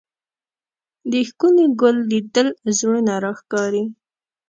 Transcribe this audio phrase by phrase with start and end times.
[1.11, 3.83] د ښکلي ګل لیدل زړونه راښکاري